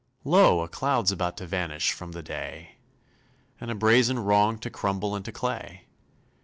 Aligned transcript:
Lo! 0.23 0.61
a 0.63 0.67
cloud's 0.67 1.11
about 1.11 1.37
to 1.37 1.45
vanish 1.45 1.91
From 1.91 2.11
the 2.13 2.23
day; 2.23 2.77
And 3.59 3.69
a 3.69 3.75
brazen 3.75 4.17
wrong 4.17 4.57
to 4.57 4.71
crumble 4.71 5.15
Into 5.15 5.31
clay! 5.31 5.85